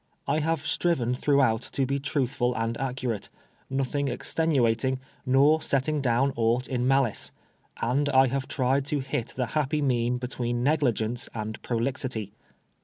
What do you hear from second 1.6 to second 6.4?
to be truthful and accurate, nothing extenuating, nor setting down